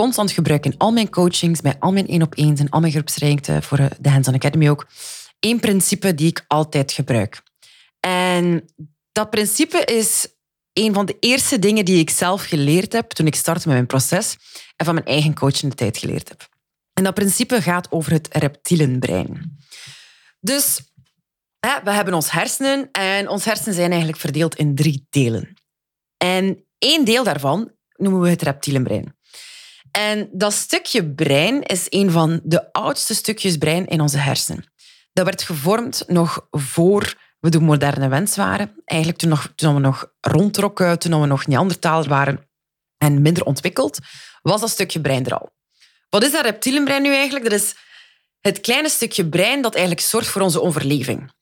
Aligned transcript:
constant 0.00 0.32
gebruik 0.32 0.64
in 0.64 0.74
al 0.78 0.92
mijn 0.92 1.10
coachings, 1.10 1.60
bij 1.60 1.76
al 1.78 1.92
mijn 1.92 2.06
één 2.06 2.22
op 2.22 2.34
één 2.34 2.56
en 2.56 2.68
al 2.68 2.80
mijn 2.80 2.92
groepstrajecten 2.92 3.62
voor 3.62 3.76
de 3.98 4.10
Hands-on 4.10 4.34
Academy 4.34 4.68
ook. 4.68 4.86
Eén 5.40 5.60
principe 5.60 6.14
die 6.14 6.26
ik 6.26 6.44
altijd 6.46 6.92
gebruik. 6.92 7.42
En 8.00 8.64
dat 9.12 9.30
principe 9.30 9.84
is 9.84 10.28
een 10.72 10.94
van 10.94 11.06
de 11.06 11.16
eerste 11.20 11.58
dingen 11.58 11.84
die 11.84 11.98
ik 11.98 12.10
zelf 12.10 12.44
geleerd 12.44 12.92
heb 12.92 13.10
toen 13.10 13.26
ik 13.26 13.34
startte 13.34 13.66
met 13.66 13.76
mijn 13.76 13.86
proces 13.86 14.36
en 14.76 14.84
van 14.84 14.94
mijn 14.94 15.06
eigen 15.06 15.34
coach 15.34 15.62
in 15.62 15.68
de 15.68 15.74
tijd 15.74 15.98
geleerd 15.98 16.28
heb. 16.28 16.48
En 16.92 17.04
dat 17.04 17.14
principe 17.14 17.62
gaat 17.62 17.92
over 17.92 18.12
het 18.12 18.28
reptielenbrein. 18.32 19.58
Dus 20.40 20.80
we 21.60 21.90
hebben 21.90 22.14
ons 22.14 22.30
hersenen 22.30 22.88
en 22.90 23.28
ons 23.28 23.44
hersenen 23.44 23.74
zijn 23.74 23.90
eigenlijk 23.90 24.20
verdeeld 24.20 24.54
in 24.54 24.74
drie 24.74 25.06
delen. 25.10 25.54
En 26.16 26.64
één 26.78 27.04
deel 27.04 27.24
daarvan 27.24 27.72
noemen 27.96 28.20
we 28.20 28.28
het 28.28 28.42
reptielenbrein. 28.42 29.18
En 29.90 30.28
dat 30.32 30.52
stukje 30.52 31.12
brein 31.12 31.62
is 31.62 31.86
een 31.88 32.10
van 32.10 32.40
de 32.42 32.72
oudste 32.72 33.14
stukjes 33.14 33.56
brein 33.56 33.86
in 33.86 34.00
onze 34.00 34.18
hersenen. 34.18 34.64
Dat 35.12 35.24
werd 35.24 35.42
gevormd 35.42 36.04
nog 36.06 36.46
voor 36.50 37.14
we 37.40 37.48
de 37.48 37.60
moderne 37.60 38.08
mens 38.08 38.36
waren. 38.36 38.74
Eigenlijk 38.84 39.20
toen, 39.20 39.30
nog, 39.30 39.52
toen 39.54 39.74
we 39.74 39.80
nog 39.80 40.12
rondtrokken, 40.20 40.98
toen 40.98 41.20
we 41.20 41.26
nog 41.26 41.46
Neandertaler 41.46 42.08
waren 42.08 42.48
en 42.98 43.22
minder 43.22 43.44
ontwikkeld, 43.44 43.98
was 44.42 44.60
dat 44.60 44.70
stukje 44.70 45.00
brein 45.00 45.26
er 45.26 45.38
al. 45.38 45.52
Wat 46.08 46.22
is 46.22 46.32
dat 46.32 46.44
reptielenbrein 46.44 47.02
nu 47.02 47.14
eigenlijk? 47.14 47.50
Dat 47.50 47.60
is 47.60 47.74
het 48.40 48.60
kleine 48.60 48.88
stukje 48.88 49.28
brein 49.28 49.62
dat 49.62 49.74
eigenlijk 49.74 50.06
zorgt 50.06 50.28
voor 50.28 50.42
onze 50.42 50.62
overleving. 50.62 51.32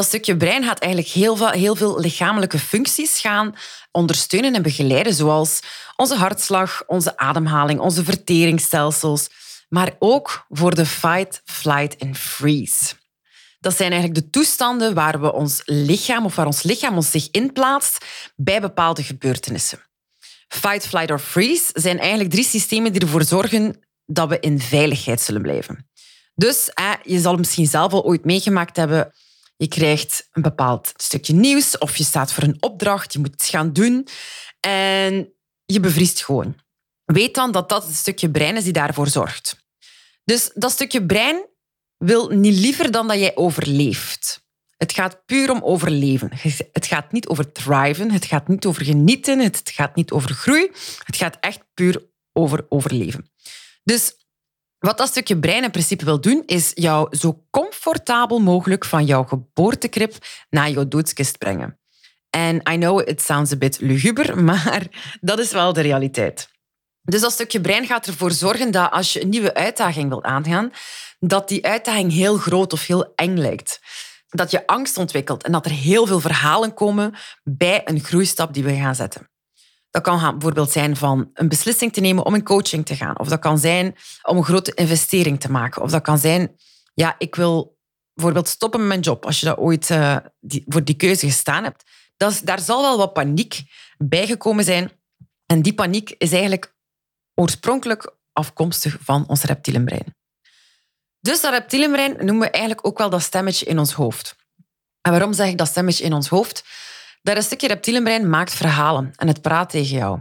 Dat 0.00 0.08
stukje 0.08 0.36
brein 0.36 0.64
gaat 0.64 0.78
eigenlijk 0.78 1.12
heel 1.12 1.36
veel, 1.36 1.50
heel 1.50 1.74
veel 1.74 2.00
lichamelijke 2.00 2.58
functies 2.58 3.20
gaan 3.20 3.54
ondersteunen 3.90 4.54
en 4.54 4.62
begeleiden, 4.62 5.14
zoals 5.14 5.60
onze 5.96 6.14
hartslag, 6.14 6.82
onze 6.86 7.16
ademhaling, 7.16 7.80
onze 7.80 8.04
verteringsstelsels, 8.04 9.28
maar 9.68 9.92
ook 9.98 10.46
voor 10.48 10.74
de 10.74 10.86
fight, 10.86 11.42
flight 11.44 11.96
en 11.96 12.14
freeze. 12.14 12.94
Dat 13.58 13.76
zijn 13.76 13.92
eigenlijk 13.92 14.20
de 14.20 14.30
toestanden 14.30 14.94
waar 14.94 15.20
we 15.20 15.32
ons 15.32 15.62
lichaam 15.64 16.24
of 16.24 16.34
waar 16.34 16.46
ons 16.46 16.62
lichaam 16.62 16.96
ons 16.96 17.10
zich 17.10 17.28
inplaatst 17.30 18.04
bij 18.36 18.60
bepaalde 18.60 19.02
gebeurtenissen. 19.02 19.78
Fight, 20.48 20.86
flight 20.86 21.10
or 21.10 21.18
freeze 21.18 21.70
zijn 21.72 21.98
eigenlijk 21.98 22.30
drie 22.30 22.44
systemen 22.44 22.92
die 22.92 23.00
ervoor 23.00 23.24
zorgen 23.24 23.80
dat 24.06 24.28
we 24.28 24.40
in 24.40 24.60
veiligheid 24.60 25.20
zullen 25.20 25.42
blijven. 25.42 25.88
Dus 26.34 26.70
je 27.02 27.20
zal 27.20 27.36
misschien 27.36 27.66
zelf 27.66 27.92
al 27.92 28.04
ooit 28.04 28.24
meegemaakt 28.24 28.76
hebben 28.76 29.12
je 29.60 29.68
krijgt 29.68 30.28
een 30.32 30.42
bepaald 30.42 30.92
stukje 30.96 31.32
nieuws 31.32 31.78
of 31.78 31.96
je 31.96 32.04
staat 32.04 32.32
voor 32.32 32.42
een 32.42 32.56
opdracht, 32.60 33.12
je 33.12 33.18
moet 33.18 33.30
het 33.30 33.44
gaan 33.44 33.72
doen 33.72 34.06
en 34.60 35.32
je 35.64 35.80
bevriest 35.80 36.24
gewoon. 36.24 36.56
Weet 37.04 37.34
dan 37.34 37.52
dat 37.52 37.68
dat 37.68 37.84
het 37.84 37.94
stukje 37.94 38.30
brein 38.30 38.56
is 38.56 38.64
die 38.64 38.72
daarvoor 38.72 39.08
zorgt. 39.08 39.56
Dus 40.24 40.50
dat 40.54 40.70
stukje 40.70 41.06
brein 41.06 41.46
wil 41.96 42.28
niet 42.28 42.58
liever 42.58 42.90
dan 42.90 43.08
dat 43.08 43.18
jij 43.18 43.36
overleeft. 43.36 44.48
Het 44.76 44.92
gaat 44.92 45.24
puur 45.26 45.50
om 45.50 45.62
overleven. 45.62 46.30
Het 46.72 46.86
gaat 46.86 47.12
niet 47.12 47.28
over 47.28 47.52
thriven, 47.52 48.10
het 48.10 48.24
gaat 48.24 48.48
niet 48.48 48.66
over 48.66 48.84
genieten, 48.84 49.38
het 49.38 49.70
gaat 49.74 49.94
niet 49.94 50.10
over 50.10 50.30
groei. 50.30 50.70
Het 51.04 51.16
gaat 51.16 51.36
echt 51.40 51.60
puur 51.74 52.02
over 52.32 52.66
overleven. 52.68 53.30
Dus 53.82 54.14
wat 54.80 54.98
dat 54.98 55.08
stukje 55.08 55.38
brein 55.38 55.64
in 55.64 55.70
principe 55.70 56.04
wil 56.04 56.20
doen, 56.20 56.42
is 56.46 56.70
jou 56.74 57.16
zo 57.16 57.44
comfortabel 57.50 58.38
mogelijk 58.38 58.84
van 58.84 59.04
jouw 59.04 59.24
geboortekrib 59.24 60.14
naar 60.50 60.70
jouw 60.70 60.88
doodskist 60.88 61.38
brengen. 61.38 61.78
En 62.30 62.56
I 62.56 62.76
know 62.76 63.08
it 63.08 63.22
sounds 63.22 63.52
a 63.52 63.56
bit 63.56 63.80
luguber, 63.80 64.42
maar 64.44 64.86
dat 65.20 65.38
is 65.38 65.52
wel 65.52 65.72
de 65.72 65.80
realiteit. 65.80 66.48
Dus 67.02 67.20
dat 67.20 67.32
stukje 67.32 67.60
brein 67.60 67.86
gaat 67.86 68.06
ervoor 68.06 68.30
zorgen 68.30 68.70
dat 68.70 68.90
als 68.90 69.12
je 69.12 69.22
een 69.22 69.28
nieuwe 69.28 69.54
uitdaging 69.54 70.08
wilt 70.08 70.24
aangaan, 70.24 70.72
dat 71.18 71.48
die 71.48 71.66
uitdaging 71.66 72.12
heel 72.12 72.36
groot 72.36 72.72
of 72.72 72.86
heel 72.86 73.12
eng 73.14 73.36
lijkt. 73.36 73.80
Dat 74.28 74.50
je 74.50 74.66
angst 74.66 74.96
ontwikkelt 74.96 75.42
en 75.42 75.52
dat 75.52 75.64
er 75.64 75.72
heel 75.72 76.06
veel 76.06 76.20
verhalen 76.20 76.74
komen 76.74 77.14
bij 77.42 77.80
een 77.84 78.00
groeistap 78.00 78.54
die 78.54 78.64
we 78.64 78.74
gaan 78.74 78.94
zetten. 78.94 79.29
Dat 79.90 80.02
kan 80.02 80.20
bijvoorbeeld 80.20 80.70
zijn 80.70 80.96
van 80.96 81.30
een 81.34 81.48
beslissing 81.48 81.92
te 81.92 82.00
nemen 82.00 82.24
om 82.24 82.34
in 82.34 82.42
coaching 82.42 82.86
te 82.86 82.96
gaan. 82.96 83.18
Of 83.18 83.28
dat 83.28 83.38
kan 83.38 83.58
zijn 83.58 83.96
om 84.22 84.36
een 84.36 84.44
grote 84.44 84.74
investering 84.74 85.40
te 85.40 85.50
maken. 85.50 85.82
Of 85.82 85.90
dat 85.90 86.02
kan 86.02 86.18
zijn, 86.18 86.56
ja, 86.94 87.14
ik 87.18 87.34
wil 87.34 87.78
bijvoorbeeld 88.14 88.48
stoppen 88.48 88.80
met 88.80 88.88
mijn 88.88 89.00
job. 89.00 89.26
Als 89.26 89.40
je 89.40 89.46
dat 89.46 89.58
ooit 89.58 89.90
uh, 89.90 90.16
die, 90.40 90.64
voor 90.66 90.84
die 90.84 90.94
keuze 90.94 91.26
gestaan 91.26 91.64
hebt. 91.64 91.84
Dat 92.16 92.40
daar 92.44 92.60
zal 92.60 92.82
wel 92.82 92.96
wat 92.96 93.12
paniek 93.12 93.62
bijgekomen 93.98 94.64
zijn. 94.64 94.90
En 95.46 95.62
die 95.62 95.74
paniek 95.74 96.10
is 96.10 96.32
eigenlijk 96.32 96.74
oorspronkelijk 97.34 98.16
afkomstig 98.32 98.96
van 99.00 99.28
ons 99.28 99.42
reptielenbrein. 99.42 100.16
Dus 101.20 101.40
dat 101.40 101.52
reptielenbrein 101.52 102.16
noemen 102.16 102.38
we 102.38 102.50
eigenlijk 102.50 102.86
ook 102.86 102.98
wel 102.98 103.10
dat 103.10 103.22
stemmetje 103.22 103.66
in 103.66 103.78
ons 103.78 103.92
hoofd. 103.92 104.36
En 105.00 105.10
waarom 105.10 105.32
zeg 105.32 105.48
ik 105.48 105.58
dat 105.58 105.68
stemmetje 105.68 106.04
in 106.04 106.12
ons 106.12 106.28
hoofd? 106.28 106.64
Dat 107.22 107.36
een 107.36 107.42
stukje 107.42 107.68
reptielenbrein 107.68 108.30
maakt 108.30 108.54
verhalen 108.54 109.12
en 109.16 109.28
het 109.28 109.42
praat 109.42 109.70
tegen 109.70 109.96
jou. 109.96 110.20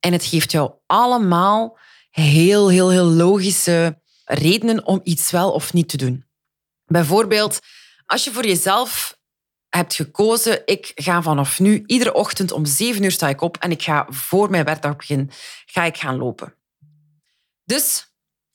En 0.00 0.12
het 0.12 0.24
geeft 0.24 0.52
jou 0.52 0.72
allemaal 0.86 1.78
heel, 2.10 2.68
heel, 2.70 2.90
heel 2.90 3.04
logische 3.04 4.00
redenen 4.24 4.86
om 4.86 5.00
iets 5.02 5.30
wel 5.30 5.52
of 5.52 5.72
niet 5.72 5.88
te 5.88 5.96
doen. 5.96 6.26
Bijvoorbeeld, 6.84 7.58
als 8.06 8.24
je 8.24 8.32
voor 8.32 8.46
jezelf 8.46 9.18
hebt 9.68 9.94
gekozen, 9.94 10.62
ik 10.64 10.92
ga 10.94 11.22
vanaf 11.22 11.60
nu 11.60 11.82
iedere 11.86 12.14
ochtend 12.14 12.52
om 12.52 12.64
zeven 12.64 13.02
uur 13.02 13.10
sta 13.10 13.28
ik 13.28 13.40
op 13.40 13.56
en 13.56 13.70
ik 13.70 13.82
ga 13.82 14.06
voor 14.08 14.50
mijn 14.50 14.64
werkdag 14.64 14.96
beginnen, 14.96 15.30
ga 15.66 15.84
ik 15.84 15.96
gaan 15.96 16.16
lopen. 16.16 16.56
Dus, 17.64 18.14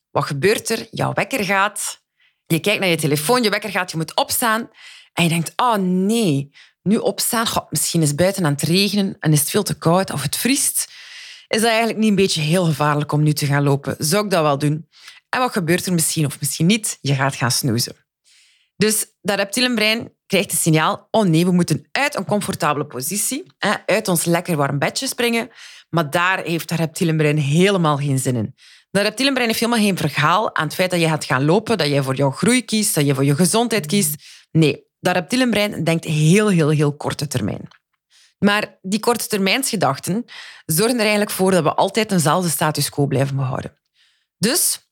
wat 0.09 0.25
gebeurt 0.25 0.69
er? 0.69 0.87
Jouw 0.91 1.13
wekker 1.13 1.43
gaat, 1.43 2.01
je 2.45 2.59
kijkt 2.59 2.79
naar 2.79 2.89
je 2.89 2.97
telefoon, 2.97 3.43
je 3.43 3.49
wekker 3.49 3.71
gaat, 3.71 3.91
je 3.91 3.97
moet 3.97 4.15
opstaan 4.15 4.69
en 5.13 5.23
je 5.23 5.29
denkt, 5.29 5.53
oh 5.55 5.75
nee, 5.75 6.51
nu 6.87 6.97
opstaan, 6.97 7.47
misschien 7.69 8.01
is 8.01 8.15
buiten 8.15 8.45
aan 8.45 8.51
het 8.51 8.61
regenen 8.61 9.15
en 9.19 9.31
is 9.31 9.39
het 9.39 9.49
veel 9.49 9.63
te 9.63 9.77
koud 9.77 10.11
of 10.11 10.21
het 10.21 10.35
vriest, 10.35 10.91
is 11.47 11.61
dat 11.61 11.69
eigenlijk 11.69 11.99
niet 11.99 12.09
een 12.09 12.15
beetje 12.15 12.41
heel 12.41 12.65
gevaarlijk 12.65 13.11
om 13.11 13.23
nu 13.23 13.33
te 13.33 13.45
gaan 13.45 13.63
lopen? 13.63 13.95
Zou 13.97 14.25
ik 14.25 14.31
dat 14.31 14.41
wel 14.41 14.57
doen? 14.57 14.87
En 15.29 15.39
wat 15.39 15.51
gebeurt 15.51 15.85
er 15.85 15.93
misschien 15.93 16.25
of 16.25 16.39
misschien 16.39 16.65
niet? 16.65 16.97
Je 17.01 17.13
gaat 17.13 17.35
gaan 17.35 17.51
snoezen. 17.51 17.95
Dus 18.75 19.05
dat 19.21 19.37
reptielenbrein 19.37 20.11
krijgt 20.25 20.51
het 20.51 20.59
signaal, 20.59 21.07
oh 21.11 21.25
nee, 21.25 21.45
we 21.45 21.51
moeten 21.51 21.87
uit 21.91 22.15
een 22.15 22.25
comfortabele 22.25 22.85
positie, 22.85 23.43
uit 23.85 24.07
ons 24.07 24.25
lekker 24.25 24.55
warm 24.55 24.79
bedje 24.79 25.07
springen, 25.07 25.49
maar 25.89 26.09
daar 26.09 26.43
heeft 26.43 26.69
dat 26.69 26.77
reptielenbrein 26.77 27.37
helemaal 27.37 27.97
geen 27.97 28.19
zin 28.19 28.35
in. 28.35 28.55
Dat 28.91 29.03
reptielenbrein 29.03 29.47
heeft 29.47 29.59
helemaal 29.59 29.83
geen 29.83 29.97
verhaal 29.97 30.55
aan 30.55 30.65
het 30.65 30.75
feit 30.75 30.91
dat 30.91 30.99
je 30.99 31.07
gaat 31.07 31.25
gaan 31.25 31.45
lopen, 31.45 31.77
dat 31.77 31.87
je 31.87 32.03
voor 32.03 32.15
jouw 32.15 32.31
groei 32.31 32.65
kiest, 32.65 32.95
dat 32.95 33.05
je 33.05 33.13
voor 33.13 33.25
je 33.25 33.35
gezondheid 33.35 33.85
kiest. 33.85 34.15
Nee, 34.51 34.86
dat 34.99 35.15
reptielenbrein 35.15 35.83
denkt 35.83 36.03
heel, 36.03 36.49
heel, 36.49 36.69
heel 36.69 36.95
korte 36.95 37.27
termijn. 37.27 37.67
Maar 38.39 38.77
die 38.81 38.99
korte 38.99 39.27
termijnsgedachten 39.27 40.25
zorgen 40.65 40.95
er 40.95 41.01
eigenlijk 41.01 41.31
voor 41.31 41.51
dat 41.51 41.63
we 41.63 41.73
altijd 41.73 42.11
eenzelfde 42.11 42.49
status 42.49 42.89
quo 42.89 43.05
blijven 43.05 43.35
behouden. 43.35 43.77
Dus 44.37 44.89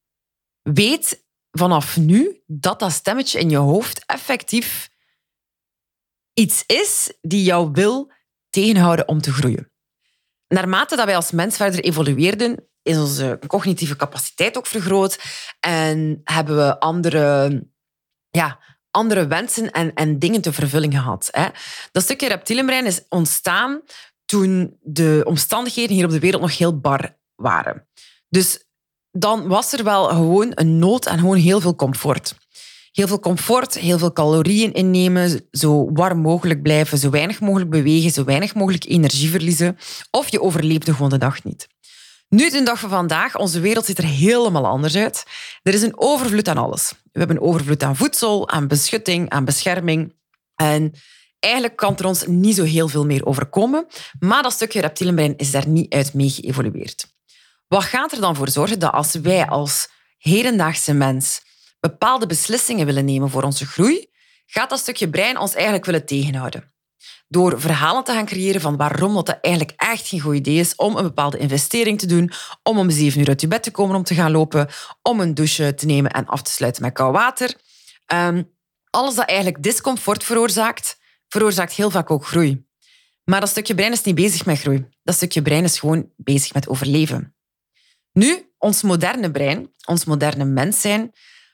weet 0.61 1.25
vanaf 1.51 1.97
nu 1.97 2.41
dat 2.45 2.79
dat 2.79 2.91
stemmetje 2.91 3.39
in 3.39 3.49
je 3.49 3.57
hoofd 3.57 4.05
effectief 4.05 4.89
iets 6.33 6.63
is 6.65 7.13
die 7.21 7.43
jou 7.43 7.69
wil 7.71 8.11
tegenhouden 8.49 9.07
om 9.07 9.21
te 9.21 9.31
groeien. 9.31 9.71
Naarmate 10.47 10.95
dat 10.95 11.05
wij 11.05 11.15
als 11.15 11.31
mens 11.31 11.55
verder 11.55 11.83
evolueerden, 11.83 12.69
is 12.81 12.97
onze 12.97 13.39
cognitieve 13.47 13.95
capaciteit 13.95 14.57
ook 14.57 14.67
vergroot 14.67 15.19
en 15.59 16.21
hebben 16.23 16.55
we 16.55 16.79
andere 16.79 17.63
ja, 18.29 18.74
andere 18.95 19.27
wensen 19.27 19.71
en, 19.71 19.93
en 19.93 20.19
dingen 20.19 20.41
te 20.41 20.53
vervulling 20.53 20.93
gehad. 20.93 21.29
Hè. 21.31 21.47
Dat 21.91 22.03
stukje 22.03 22.27
reptielenbrein 22.27 22.85
is 22.85 23.01
ontstaan 23.09 23.81
toen 24.25 24.77
de 24.81 25.21
omstandigheden 25.23 25.95
hier 25.95 26.05
op 26.05 26.11
de 26.11 26.19
wereld 26.19 26.41
nog 26.41 26.57
heel 26.57 26.79
bar 26.79 27.17
waren. 27.35 27.87
Dus 28.29 28.63
dan 29.11 29.47
was 29.47 29.73
er 29.73 29.83
wel 29.83 30.03
gewoon 30.07 30.51
een 30.53 30.79
nood 30.79 31.05
en 31.05 31.19
gewoon 31.19 31.37
heel 31.37 31.61
veel 31.61 31.75
comfort. 31.75 32.35
Heel 32.91 33.07
veel 33.07 33.19
comfort, 33.19 33.73
heel 33.73 33.97
veel 33.97 34.13
calorieën 34.13 34.73
innemen, 34.73 35.47
zo 35.51 35.91
warm 35.93 36.19
mogelijk 36.19 36.61
blijven, 36.61 36.97
zo 36.97 37.09
weinig 37.09 37.39
mogelijk 37.39 37.69
bewegen, 37.69 38.11
zo 38.11 38.23
weinig 38.23 38.55
mogelijk 38.55 38.85
energie 38.85 39.29
verliezen. 39.29 39.77
Of 40.11 40.31
je 40.31 40.41
overleefde 40.41 40.93
gewoon 40.93 41.09
de 41.09 41.17
dag 41.17 41.43
niet. 41.43 41.67
Nu, 42.29 42.49
de 42.49 42.63
dag 42.63 42.79
van 42.79 42.89
vandaag, 42.89 43.35
onze 43.35 43.59
wereld 43.59 43.85
ziet 43.85 43.97
er 43.97 44.03
helemaal 44.03 44.65
anders 44.65 44.95
uit. 44.95 45.23
Er 45.63 45.73
is 45.73 45.81
een 45.81 45.99
overvloed 45.99 46.47
aan 46.47 46.57
alles. 46.57 46.93
We 47.11 47.19
hebben 47.19 47.41
overvloed 47.41 47.83
aan 47.83 47.95
voedsel, 47.95 48.49
aan 48.49 48.67
beschutting, 48.67 49.29
aan 49.29 49.45
bescherming. 49.45 50.13
En 50.55 50.93
eigenlijk 51.39 51.75
kan 51.75 51.97
er 51.97 52.05
ons 52.05 52.25
niet 52.25 52.55
zo 52.55 52.63
heel 52.63 52.87
veel 52.87 53.05
meer 53.05 53.25
overkomen. 53.25 53.87
Maar 54.19 54.43
dat 54.43 54.51
stukje 54.53 54.81
reptielenbrein 54.81 55.37
is 55.37 55.51
daar 55.51 55.67
niet 55.67 55.93
uit 55.93 56.13
mee 56.13 56.29
geëvolueerd. 56.29 57.13
Wat 57.67 57.83
gaat 57.83 58.11
er 58.11 58.21
dan 58.21 58.35
voor 58.35 58.49
zorgen 58.49 58.79
dat 58.79 58.91
als 58.91 59.13
wij 59.13 59.47
als 59.47 59.89
hedendaagse 60.17 60.93
mens 60.93 61.41
bepaalde 61.79 62.27
beslissingen 62.27 62.85
willen 62.85 63.05
nemen 63.05 63.29
voor 63.29 63.43
onze 63.43 63.65
groei, 63.65 64.07
gaat 64.45 64.69
dat 64.69 64.79
stukje 64.79 65.09
brein 65.09 65.37
ons 65.37 65.53
eigenlijk 65.53 65.85
willen 65.85 66.05
tegenhouden. 66.05 66.74
Door 67.35 67.59
verhalen 67.59 68.03
te 68.03 68.11
gaan 68.11 68.25
creëren 68.25 68.61
van 68.61 68.77
waarom 68.77 69.13
dat 69.13 69.37
eigenlijk 69.41 69.81
echt 69.81 70.07
geen 70.07 70.19
goed 70.19 70.35
idee 70.35 70.59
is 70.59 70.75
om 70.75 70.95
een 70.95 71.03
bepaalde 71.03 71.37
investering 71.37 71.99
te 71.99 72.05
doen, 72.05 72.31
om 72.63 72.77
om 72.77 72.89
zeven 72.89 73.21
uur 73.21 73.27
uit 73.27 73.41
je 73.41 73.47
bed 73.47 73.63
te 73.63 73.71
komen 73.71 73.95
om 73.95 74.03
te 74.03 74.13
gaan 74.13 74.31
lopen, 74.31 74.67
om 75.01 75.19
een 75.19 75.33
douche 75.33 75.73
te 75.73 75.85
nemen 75.85 76.11
en 76.11 76.25
af 76.25 76.41
te 76.41 76.51
sluiten 76.51 76.81
met 76.81 76.93
koud 76.93 77.13
water. 77.13 77.55
Ehm, 78.05 78.43
alles 78.89 79.15
dat 79.15 79.25
eigenlijk 79.25 79.63
discomfort 79.63 80.23
veroorzaakt, 80.23 80.97
veroorzaakt 81.27 81.73
heel 81.73 81.89
vaak 81.89 82.11
ook 82.11 82.25
groei. 82.25 82.65
Maar 83.23 83.39
dat 83.39 83.49
stukje 83.49 83.75
brein 83.75 83.91
is 83.91 84.01
niet 84.01 84.15
bezig 84.15 84.45
met 84.45 84.59
groei. 84.59 84.85
Dat 85.03 85.15
stukje 85.15 85.41
brein 85.41 85.63
is 85.63 85.79
gewoon 85.79 86.09
bezig 86.15 86.53
met 86.53 86.67
overleven. 86.67 87.35
Nu, 88.11 88.51
ons 88.57 88.81
moderne 88.81 89.31
brein, 89.31 89.73
ons 89.85 90.05
moderne 90.05 90.45
mens 90.45 90.81
zijn, 90.81 91.11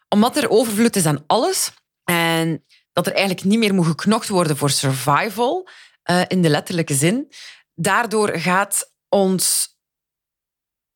omdat 0.10 0.38
er 0.38 0.50
overvloed 0.50 0.96
is 0.96 1.06
aan 1.06 1.24
alles 1.28 1.72
en 2.04 2.66
dat 2.94 3.08
er 3.08 3.14
eigenlijk 3.14 3.44
niet 3.44 3.60
meer 3.60 3.74
moet 3.74 3.86
geknocht 3.86 4.28
worden 4.28 4.58
voor 4.58 4.70
survival, 4.70 5.70
uh, 6.10 6.22
in 6.28 6.42
de 6.42 6.50
letterlijke 6.50 6.94
zin, 6.94 7.32
daardoor 7.74 8.30
gaat 8.30 8.94
ons 9.10 9.78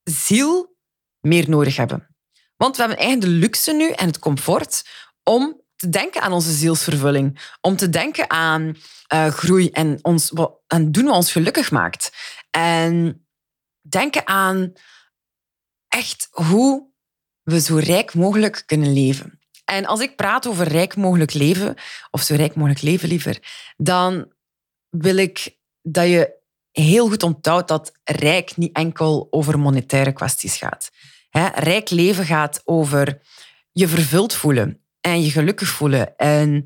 ziel 0.04 0.78
meer 1.20 1.50
nodig 1.50 1.76
hebben. 1.76 2.16
Want 2.56 2.76
we 2.76 2.82
hebben 2.82 3.00
eigenlijk 3.00 3.32
de 3.32 3.38
luxe 3.40 3.72
nu 3.72 3.90
en 3.92 4.08
het 4.08 4.20
comfort 4.20 4.84
om 5.24 5.64
te 5.76 5.90
denken 5.90 6.22
aan 6.22 6.32
onze 6.32 6.52
zielsvervulling, 6.52 7.56
om 7.62 7.76
te 7.76 7.90
denken 7.90 8.30
aan 8.30 8.76
uh, 9.14 9.28
groei 9.28 9.70
en, 9.70 10.00
ons, 10.02 10.32
en 10.68 10.92
doen 10.92 11.06
wat 11.06 11.16
ons 11.16 11.32
gelukkig 11.32 11.72
maakt. 11.72 12.12
En 12.50 13.26
denken 13.90 14.28
aan 14.28 14.74
echt 15.88 16.28
hoe 16.32 16.94
we 17.42 17.60
zo 17.60 17.78
rijk 17.78 18.14
mogelijk 18.14 18.64
kunnen 18.66 18.94
leven. 18.94 19.35
En 19.66 19.86
als 19.86 20.00
ik 20.00 20.16
praat 20.16 20.48
over 20.48 20.68
rijk 20.68 20.96
mogelijk 20.96 21.34
leven, 21.34 21.76
of 22.12 22.22
zo 22.22 22.36
rijk 22.36 22.56
mogelijk 22.56 22.82
leven 22.82 23.10
liever, 23.10 23.40
dan 23.78 24.32
wil 24.90 25.18
ik 25.18 25.58
dat 25.82 26.08
je 26.08 26.34
heel 26.72 27.08
goed 27.10 27.24
onthoudt 27.24 27.68
dat 27.68 27.92
rijk 28.04 28.58
niet 28.58 28.76
enkel 28.76 29.28
over 29.30 29.60
monetaire 29.60 30.12
kwesties 30.12 30.58
gaat. 30.58 30.92
rijk 31.54 31.90
leven 31.90 32.26
gaat 32.26 32.62
over 32.64 33.22
je 33.72 33.88
vervuld 33.88 34.34
voelen 34.34 34.82
en 35.02 35.24
je 35.24 35.30
gelukkig 35.32 35.68
voelen 35.68 36.18
en 36.18 36.66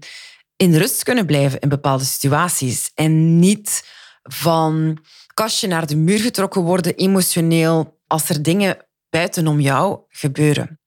in 0.55 0.75
rust 0.75 1.03
kunnen 1.03 1.25
blijven 1.25 1.59
in 1.59 1.69
bepaalde 1.69 2.03
situaties 2.03 2.91
en 2.95 3.39
niet 3.39 3.87
van 4.23 4.97
kastje 5.33 5.67
naar 5.67 5.87
de 5.87 5.95
muur 5.95 6.19
getrokken 6.19 6.61
worden 6.61 6.95
emotioneel 6.95 7.99
als 8.07 8.29
er 8.29 8.43
dingen 8.43 8.77
buitenom 9.09 9.59
jou 9.59 9.99
gebeuren. 10.09 10.78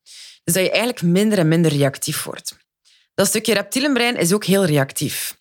Dus 0.45 0.55
dat 0.55 0.65
je 0.65 0.71
eigenlijk 0.71 1.03
minder 1.03 1.39
en 1.39 1.49
minder 1.49 1.71
reactief 1.71 2.25
wordt. 2.25 2.57
Dat 3.15 3.27
stukje 3.27 3.55
reptielenbrein 3.55 4.17
is 4.17 4.33
ook 4.33 4.45
heel 4.45 4.65
reactief. 4.65 5.41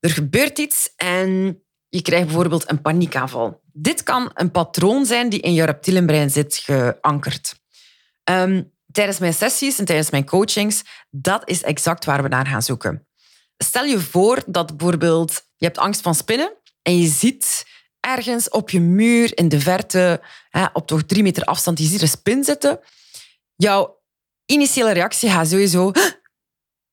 Er 0.00 0.10
gebeurt 0.10 0.58
iets 0.58 0.92
en 0.96 1.60
je 1.88 2.02
krijgt 2.02 2.26
bijvoorbeeld 2.26 2.70
een 2.70 2.80
paniekaanval. 2.80 3.60
Dit 3.72 4.02
kan 4.02 4.30
een 4.34 4.50
patroon 4.50 5.06
zijn 5.06 5.28
die 5.28 5.40
in 5.40 5.52
je 5.52 5.64
reptielenbrein 5.64 6.30
zit 6.30 6.56
geankerd. 6.56 7.54
Ehm, 8.24 8.62
tijdens 8.92 9.18
mijn 9.18 9.34
sessies 9.34 9.78
en 9.78 9.84
tijdens 9.84 10.10
mijn 10.10 10.26
coachings, 10.26 10.82
dat 11.10 11.48
is 11.48 11.62
exact 11.62 12.04
waar 12.04 12.22
we 12.22 12.28
naar 12.28 12.46
gaan 12.46 12.62
zoeken. 12.62 13.06
Stel 13.56 13.84
je 13.84 14.00
voor 14.00 14.42
dat 14.46 14.76
bijvoorbeeld 14.76 15.32
je 15.56 15.64
hebt 15.64 15.78
angst 15.78 16.00
van 16.00 16.14
spinnen 16.14 16.52
en 16.82 16.98
je 16.98 17.08
ziet 17.08 17.66
ergens 18.00 18.48
op 18.48 18.70
je 18.70 18.80
muur 18.80 19.38
in 19.38 19.48
de 19.48 19.60
verte, 19.60 20.20
op 20.72 20.86
toch 20.86 21.02
drie 21.02 21.22
meter 21.22 21.44
afstand, 21.44 21.78
je 21.78 21.84
ziet 21.84 22.02
een 22.02 22.08
spin 22.08 22.44
zitten. 22.44 22.80
Jouw 23.56 23.95
initiële 24.46 24.92
reactie 24.92 25.30
gaat 25.30 25.48
sowieso 25.48 25.92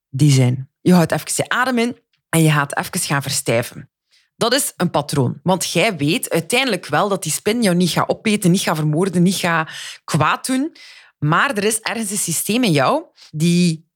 die 0.10 0.32
zijn. 0.32 0.70
Je 0.82 0.94
houdt 0.94 1.12
even 1.12 1.32
je 1.36 1.50
adem 1.50 1.78
in 1.78 1.98
en 2.30 2.44
je 2.44 2.52
gaat 2.52 2.78
even 2.78 3.00
gaan 3.00 3.22
verstijven. 3.22 3.90
Dat 4.36 4.54
is 4.54 4.74
een 4.78 4.90
patroon. 4.90 5.40
Want 5.44 5.72
jij 5.72 5.98
weet 5.98 6.30
uiteindelijk 6.30 6.86
wel 6.86 7.10
dat 7.10 7.24
die 7.24 7.32
spin 7.32 7.62
jou 7.62 7.76
niet 7.76 7.90
gaat 7.90 8.10
opeten, 8.10 8.52
niet 8.52 8.62
gaat 8.62 8.76
vermoorden, 8.76 9.24
niet 9.24 9.36
gaat 9.36 9.70
kwaad 10.04 10.46
doen. 10.46 10.76
Maar 11.18 11.58
er 11.58 11.64
is 11.64 11.80
ergens 11.80 12.12
een 12.12 12.18
systeem 12.18 12.64
in 12.64 12.72
jou 12.72 13.06
die 13.32 13.90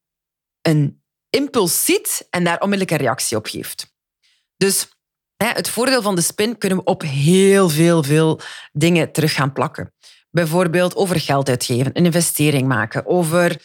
een 0.62 1.02
impuls 1.30 1.86
ziet 1.86 2.28
en 2.30 2.44
daar 2.44 2.60
onmiddellijk 2.60 2.92
een 2.92 3.06
reactie 3.06 3.38
op 3.38 3.46
geeft. 3.46 3.96
Dus 4.58 4.90
het 5.38 5.70
voordeel 5.70 6.02
van 6.02 6.16
de 6.16 6.22
spin 6.22 6.58
kunnen 6.58 6.78
we 6.78 6.84
op 6.84 7.02
heel 7.02 7.70
veel, 7.70 8.04
veel 8.04 8.40
dingen 8.72 9.12
terug 9.12 9.34
gaan 9.34 9.54
plakken. 9.54 9.94
Bijvoorbeeld 10.30 10.96
over 10.96 11.20
geld 11.20 11.50
uitgeven, 11.50 11.92
een 11.94 12.06
investering 12.06 12.68
maken, 12.68 13.06
over 13.06 13.62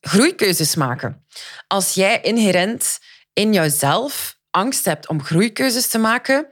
groeikeuzes 0.00 0.74
maken. 0.74 1.26
Als 1.66 1.94
jij 1.94 2.20
inherent 2.20 2.98
in 3.32 3.52
jouzelf 3.52 4.38
angst 4.50 4.84
hebt 4.84 5.08
om 5.08 5.22
groeikeuzes 5.22 5.86
te 5.86 5.98
maken, 5.98 6.48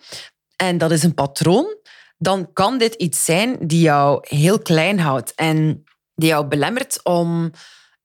en 0.56 0.78
dat 0.78 0.90
is 0.90 1.02
een 1.02 1.14
patroon, 1.14 1.76
dan 2.18 2.52
kan 2.52 2.78
dit 2.78 2.94
iets 2.94 3.24
zijn 3.24 3.56
die 3.60 3.80
jou 3.80 4.26
heel 4.28 4.58
klein 4.58 4.98
houdt 4.98 5.34
en 5.34 5.84
die 6.14 6.28
jou 6.28 6.46
belemmert 6.46 7.04
om 7.04 7.50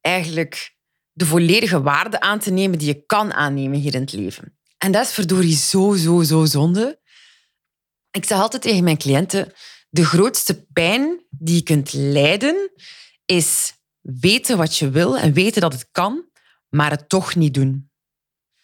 eigenlijk 0.00 0.74
de 1.12 1.26
volledige 1.26 1.82
waarde 1.82 2.20
aan 2.20 2.38
te 2.38 2.50
nemen 2.50 2.78
die 2.78 2.86
je 2.86 3.04
kan 3.06 3.32
aannemen 3.32 3.78
hier 3.78 3.94
in 3.94 4.00
het 4.00 4.12
leven. 4.12 4.58
En 4.78 4.92
dat 4.92 5.04
is 5.04 5.12
verdorie 5.12 5.56
zo, 5.56 5.94
zo, 5.94 6.22
zo 6.22 6.44
zonde. 6.44 7.00
Ik 8.10 8.24
zeg 8.24 8.38
altijd 8.38 8.62
tegen 8.62 8.84
mijn 8.84 8.98
cliënten, 8.98 9.52
de 9.94 10.04
grootste 10.04 10.66
pijn 10.72 11.24
die 11.30 11.54
je 11.54 11.62
kunt 11.62 11.92
lijden, 11.92 12.70
is 13.24 13.72
weten 14.00 14.56
wat 14.56 14.76
je 14.76 14.90
wil 14.90 15.18
en 15.18 15.32
weten 15.32 15.60
dat 15.60 15.72
het 15.72 15.88
kan, 15.92 16.24
maar 16.68 16.90
het 16.90 17.08
toch 17.08 17.34
niet 17.34 17.54
doen. 17.54 17.90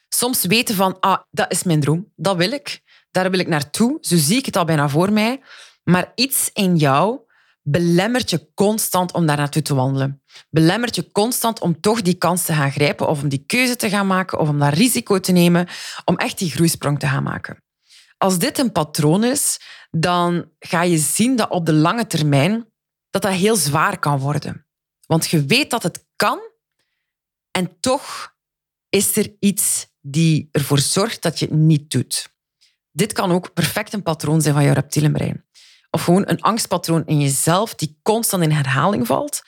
Soms 0.08 0.44
weten 0.44 0.74
van, 0.74 1.00
ah, 1.00 1.18
dat 1.30 1.52
is 1.52 1.62
mijn 1.62 1.80
droom, 1.80 2.12
dat 2.16 2.36
wil 2.36 2.52
ik, 2.52 2.80
daar 3.10 3.30
wil 3.30 3.38
ik 3.38 3.48
naartoe, 3.48 3.98
zo 4.00 4.16
zie 4.16 4.36
ik 4.36 4.46
het 4.46 4.56
al 4.56 4.64
bijna 4.64 4.88
voor 4.88 5.12
mij, 5.12 5.40
maar 5.82 6.12
iets 6.14 6.50
in 6.52 6.76
jou 6.76 7.20
belemmert 7.62 8.30
je 8.30 8.50
constant 8.54 9.12
om 9.12 9.26
daar 9.26 9.36
naartoe 9.36 9.62
te 9.62 9.74
wandelen. 9.74 10.22
Belemmert 10.50 10.94
je 10.94 11.12
constant 11.12 11.60
om 11.60 11.80
toch 11.80 12.02
die 12.02 12.14
kans 12.14 12.44
te 12.44 12.52
gaan 12.52 12.72
grijpen 12.72 13.08
of 13.08 13.22
om 13.22 13.28
die 13.28 13.44
keuze 13.46 13.76
te 13.76 13.88
gaan 13.88 14.06
maken 14.06 14.38
of 14.38 14.48
om 14.48 14.58
dat 14.58 14.72
risico 14.72 15.20
te 15.20 15.32
nemen 15.32 15.68
om 16.04 16.16
echt 16.16 16.38
die 16.38 16.50
groeisprong 16.50 16.98
te 16.98 17.06
gaan 17.06 17.22
maken. 17.22 17.62
Als 18.22 18.38
dit 18.38 18.58
een 18.58 18.72
patroon 18.72 19.24
is, 19.24 19.60
dan 19.90 20.50
ga 20.58 20.82
je 20.82 20.98
zien 20.98 21.36
dat 21.36 21.50
op 21.50 21.66
de 21.66 21.72
lange 21.72 22.06
termijn 22.06 22.66
dat 23.10 23.22
dat 23.22 23.32
heel 23.32 23.56
zwaar 23.56 23.98
kan 23.98 24.18
worden. 24.18 24.66
Want 25.06 25.28
je 25.28 25.44
weet 25.44 25.70
dat 25.70 25.82
het 25.82 26.06
kan 26.16 26.40
en 27.50 27.80
toch 27.80 28.34
is 28.88 29.16
er 29.16 29.36
iets 29.38 29.86
die 30.00 30.48
ervoor 30.52 30.78
zorgt 30.78 31.22
dat 31.22 31.38
je 31.38 31.46
het 31.46 31.54
niet 31.54 31.90
doet. 31.90 32.34
Dit 32.90 33.12
kan 33.12 33.32
ook 33.32 33.52
perfect 33.52 33.92
een 33.92 34.02
patroon 34.02 34.42
zijn 34.42 34.54
van 34.54 34.64
je 34.64 34.72
reptielenbrein. 34.72 35.44
Of 35.90 36.04
gewoon 36.04 36.28
een 36.28 36.40
angstpatroon 36.40 37.06
in 37.06 37.20
jezelf 37.20 37.74
die 37.74 37.98
constant 38.02 38.42
in 38.42 38.50
herhaling 38.50 39.06
valt, 39.06 39.42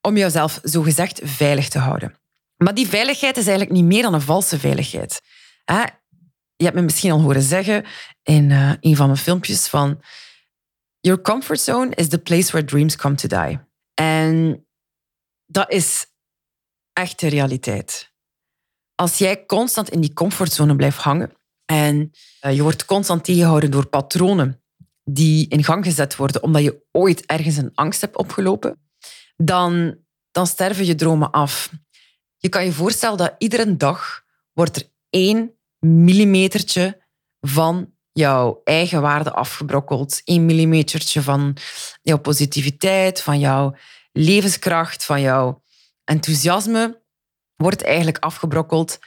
om 0.00 0.16
jezelf 0.16 0.60
zogezegd 0.62 1.20
veilig 1.24 1.68
te 1.68 1.78
houden. 1.78 2.18
Maar 2.56 2.74
die 2.74 2.88
veiligheid 2.88 3.36
is 3.36 3.46
eigenlijk 3.46 3.76
niet 3.76 3.84
meer 3.84 4.02
dan 4.02 4.14
een 4.14 4.20
valse 4.20 4.58
veiligheid. 4.58 5.20
Je 6.56 6.64
hebt 6.64 6.76
me 6.76 6.82
misschien 6.82 7.10
al 7.10 7.20
horen 7.20 7.42
zeggen 7.42 7.84
in 8.22 8.50
uh, 8.50 8.72
een 8.80 8.96
van 8.96 9.06
mijn 9.06 9.18
filmpjes 9.18 9.68
van 9.68 10.00
Your 11.00 11.20
comfort 11.20 11.60
zone 11.60 11.94
is 11.94 12.08
the 12.08 12.18
place 12.18 12.50
where 12.50 12.66
dreams 12.66 12.96
come 12.96 13.14
to 13.14 13.28
die. 13.28 13.58
En 13.94 14.66
dat 15.46 15.70
is 15.70 16.06
echt 16.92 17.20
de 17.20 17.28
realiteit. 17.28 18.14
Als 18.94 19.18
jij 19.18 19.46
constant 19.46 19.90
in 19.90 20.00
die 20.00 20.12
comfortzone 20.12 20.76
blijft 20.76 20.98
hangen 20.98 21.32
en 21.64 22.10
uh, 22.46 22.54
je 22.54 22.62
wordt 22.62 22.84
constant 22.84 23.24
tegengehouden 23.24 23.70
door 23.70 23.86
patronen 23.86 24.62
die 25.04 25.48
in 25.48 25.64
gang 25.64 25.84
gezet 25.84 26.16
worden 26.16 26.42
omdat 26.42 26.62
je 26.62 26.86
ooit 26.92 27.26
ergens 27.26 27.56
een 27.56 27.74
angst 27.74 28.00
hebt 28.00 28.16
opgelopen, 28.16 28.80
dan, 29.36 29.98
dan 30.30 30.46
sterven 30.46 30.86
je 30.86 30.94
dromen 30.94 31.30
af. 31.30 31.70
Je 32.36 32.48
kan 32.48 32.64
je 32.64 32.72
voorstellen 32.72 33.16
dat 33.16 33.34
iedere 33.38 33.76
dag 33.76 34.24
wordt 34.52 34.76
er 34.76 34.90
één 35.10 35.58
millimetertje 35.78 37.04
van 37.40 37.94
jouw 38.12 38.60
eigen 38.64 39.00
waarde 39.00 39.32
afgebrokkeld. 39.32 40.20
Één 40.24 40.46
millimetertje 40.46 41.22
van 41.22 41.56
jouw 42.02 42.18
positiviteit, 42.18 43.22
van 43.22 43.38
jouw 43.38 43.76
levenskracht, 44.12 45.04
van 45.04 45.20
jouw 45.20 45.62
enthousiasme 46.04 47.02
wordt 47.56 47.82
eigenlijk 47.82 48.18
afgebrokkeld 48.18 48.98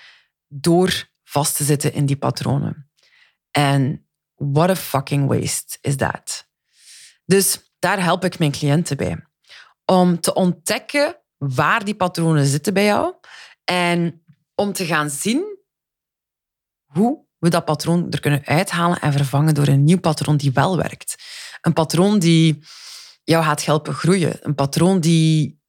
door 0.48 1.10
vast 1.24 1.56
te 1.56 1.64
zitten 1.64 1.94
in 1.94 2.06
die 2.06 2.18
patronen. 2.18 2.90
En 3.52 4.10
what 4.36 4.70
a 4.70 4.76
fucking 4.76 5.28
waste 5.28 5.78
is 5.82 5.96
that. 5.96 6.48
Dus 7.26 7.70
Daar 7.80 8.04
help 8.04 8.24
ik 8.24 8.40
mijn 8.40 8.52
cliënten 8.52 8.98
bij. 8.98 9.26
Om 9.86 10.20
te 10.20 10.34
ontdekken 10.34 11.18
waar 11.38 11.86
die 11.86 11.96
patronen 11.96 12.46
zitten 12.46 12.74
bij 12.74 12.84
jou 12.84 13.16
en 13.64 14.24
om 14.56 14.74
te 14.74 14.86
gaan 14.86 15.10
zien 15.10 15.59
hoe 16.90 17.26
we 17.38 17.50
dat 17.50 17.66
patroon 17.66 18.12
er 18.12 18.20
kunnen 18.20 18.46
uithalen 18.46 19.02
en 19.02 19.12
vervangen 19.12 19.54
door 19.54 19.68
een 19.68 19.84
nieuw 19.84 20.00
patroon 20.00 20.38
die 20.38 20.52
wel 20.52 20.78
werkt. 20.78 21.16
Een 21.62 21.74
patroon 21.74 22.20
die 22.20 22.64
jou 23.24 23.44
gaat 23.44 23.66
helpen 23.66 23.94
groeien. 23.94 24.38
Een 24.42 24.56
patroon 24.56 25.00
die 25.00 25.62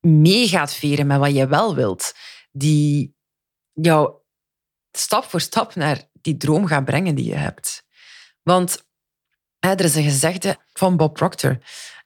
mee 0.00 0.48
gaat 0.48 0.74
veren 0.74 1.06
met 1.06 1.18
wat 1.18 1.34
je 1.34 1.46
wel 1.46 1.74
wilt. 1.74 2.14
Die 2.50 3.16
jou 3.72 4.12
stap 4.90 5.24
voor 5.24 5.40
stap 5.40 5.74
naar 5.74 6.08
die 6.12 6.36
droom 6.36 6.66
gaat 6.66 6.84
brengen 6.84 7.14
die 7.14 7.24
je 7.24 7.34
hebt. 7.34 7.86
Want 8.42 8.86
hè, 9.58 9.70
er 9.70 9.84
is 9.84 9.94
een 9.94 10.02
gezegde 10.02 10.56
van 10.72 10.96
Bob 10.96 11.14
Proctor. 11.14 11.58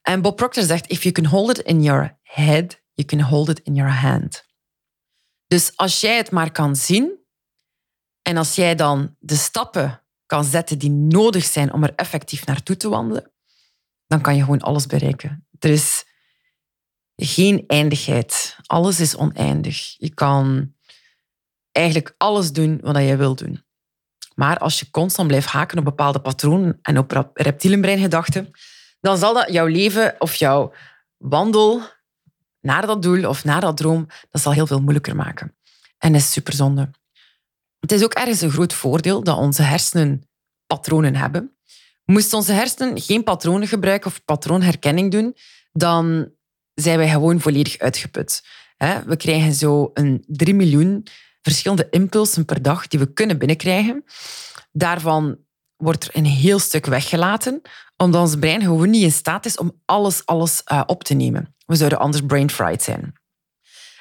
En 0.03 0.23
Bob 0.23 0.37
Proctor 0.37 0.63
zegt, 0.63 0.91
if 0.91 1.03
you 1.03 1.15
can 1.15 1.25
hold 1.25 1.59
it 1.59 1.67
in 1.67 1.83
your 1.83 2.19
head, 2.23 2.83
you 2.93 3.09
can 3.09 3.21
hold 3.21 3.49
it 3.49 3.61
in 3.61 3.75
your 3.75 3.93
hand. 3.93 4.51
Dus 5.47 5.77
als 5.77 6.01
jij 6.01 6.17
het 6.17 6.31
maar 6.31 6.53
kan 6.53 6.77
zien 6.77 7.22
en 8.23 8.37
als 8.37 8.55
jij 8.55 8.75
dan 8.75 9.17
de 9.19 9.37
stappen 9.37 10.03
kan 10.27 10.45
zetten 10.45 10.79
die 10.79 10.91
nodig 10.91 11.45
zijn 11.45 11.73
om 11.73 11.83
er 11.83 11.95
effectief 11.95 12.47
naartoe 12.47 12.77
te 12.77 12.89
wandelen, 12.89 13.31
dan 14.07 14.21
kan 14.21 14.37
je 14.37 14.41
gewoon 14.41 14.61
alles 14.61 14.87
bereiken. 14.87 15.47
Er 15.59 15.71
is 15.71 16.05
geen 17.17 17.65
eindigheid. 17.67 18.57
Alles 18.63 19.01
is 19.01 19.17
oneindig. 19.17 19.95
Je 19.99 20.15
kan 20.15 20.75
eigenlijk 21.73 22.15
alles 22.19 22.53
doen 22.53 22.81
wat 22.83 22.97
je 22.97 23.17
wil 23.17 23.35
doen. 23.35 23.65
Maar 24.35 24.59
als 24.59 24.81
je 24.81 24.91
constant 24.91 25.29
blijft 25.29 25.47
haken 25.47 25.79
op 25.79 25.85
bepaalde 25.85 26.21
patronen 26.21 26.79
en 26.83 26.99
op 26.99 27.31
reptielenbreingedachten, 27.35 28.51
dan 29.01 29.19
zal 29.19 29.35
dat 29.35 29.53
jouw 29.53 29.67
leven 29.67 30.15
of 30.19 30.35
jouw 30.35 30.73
wandel 31.17 31.83
naar 32.61 32.87
dat 32.87 33.03
doel 33.03 33.29
of 33.29 33.45
naar 33.45 33.61
dat 33.61 33.77
droom, 33.77 34.07
dat 34.31 34.43
zal 34.43 34.53
heel 34.53 34.67
veel 34.67 34.81
moeilijker 34.81 35.17
maken. 35.17 35.55
En 35.99 36.13
dat 36.13 36.21
is 36.21 36.33
superzonde. 36.33 36.91
Het 37.83 37.93
is 37.93 38.05
ook 38.05 38.13
ergens 38.13 38.41
een 38.41 38.51
groot 38.51 38.73
voordeel 38.73 39.23
dat 39.23 39.39
onze 39.39 39.63
hersenen 39.63 40.29
patronen 40.67 41.17
hebben. 41.17 41.57
Moesten 42.05 42.39
onze 42.39 42.53
hersenen 42.53 43.01
geen 43.01 43.25
patronen 43.25 43.69
gebruiken 43.69 44.11
of 44.11 44.25
patroonherkenning 44.25 45.11
doen, 45.11 45.37
dan 45.73 46.33
zijn 46.75 46.99
wij 46.99 47.09
gewoon 47.09 47.41
volledig 47.41 47.79
uitgeput. 47.79 48.45
We 49.07 49.17
krijgen 49.17 49.53
zo 49.53 49.91
een 49.95 50.25
3 50.27 50.55
miljoen 50.55 51.07
verschillende 51.43 51.87
impulsen 51.91 52.45
per 52.45 52.63
dag 52.63 52.87
die 52.87 52.99
we 52.99 53.13
kunnen 53.13 53.39
binnenkrijgen. 53.39 54.05
Daarvan 54.73 55.39
wordt 55.77 56.05
er 56.05 56.17
een 56.17 56.27
heel 56.27 56.59
stuk 56.59 56.87
weggelaten, 56.87 57.61
omdat 57.97 58.21
ons 58.21 58.37
brein 58.37 58.63
gewoon 58.63 58.91
niet 58.91 59.03
in 59.03 59.13
staat 59.13 59.47
is 59.47 59.57
om 59.57 59.81
alles, 59.85 60.27
alles 60.27 60.63
uh, 60.73 60.83
op 60.87 61.05
te 61.05 61.15
nemen. 61.15 61.55
We 61.67 61.75
zouden 61.75 61.99
anders 61.99 62.27
brain 62.27 62.51
fried 62.51 62.83
zijn. 62.83 63.13